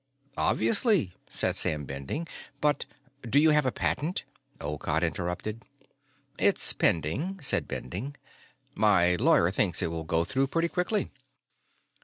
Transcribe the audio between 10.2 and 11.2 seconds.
through pretty quickly."